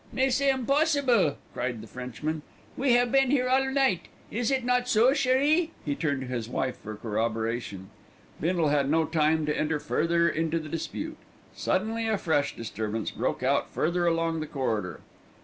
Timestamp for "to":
6.21-6.25, 9.45-9.55